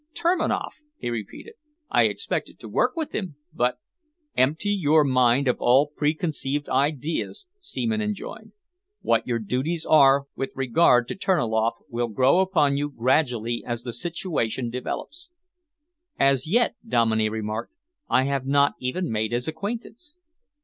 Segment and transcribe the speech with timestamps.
[0.15, 1.53] "Terniloff?" he repeated.
[1.91, 3.77] "I expected to work with him, but"
[4.45, 8.53] "Empty your mind of all preconceived ideas," Seaman enjoined.
[9.01, 13.93] "What your duties are with regard to Terniloff will grow upon you gradually as the
[13.93, 15.29] situation develops."
[16.19, 17.71] "As yet," Dominey remarked,
[18.09, 20.17] "I have not even made his acquaintance."